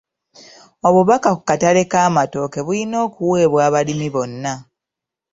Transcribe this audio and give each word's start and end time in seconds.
Obubaka 0.87 1.29
ku 1.35 1.41
katale 1.49 1.81
k'amatooke 1.91 2.59
bulina 2.65 2.95
okuweebwa 3.07 3.59
abalimi 3.67 4.07
bonna. 4.15 4.53